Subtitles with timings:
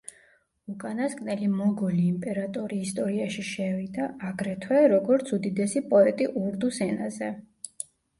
[0.73, 7.31] უკანასკნელი მოგოლი იმპერატორი ისტორიაში შევიდა, აგრეთვე, როგორც უდიდესი პოეტი ურდუს ენაზე.